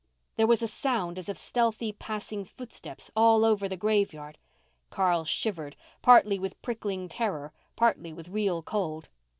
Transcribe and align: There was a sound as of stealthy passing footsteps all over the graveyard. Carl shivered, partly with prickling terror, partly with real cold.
There 0.35 0.47
was 0.47 0.63
a 0.63 0.67
sound 0.67 1.19
as 1.19 1.29
of 1.29 1.37
stealthy 1.37 1.91
passing 1.93 2.43
footsteps 2.43 3.11
all 3.15 3.45
over 3.45 3.69
the 3.69 3.77
graveyard. 3.77 4.39
Carl 4.89 5.25
shivered, 5.25 5.75
partly 6.01 6.39
with 6.39 6.59
prickling 6.63 7.07
terror, 7.07 7.53
partly 7.75 8.11
with 8.11 8.29
real 8.29 8.63
cold. 8.63 9.09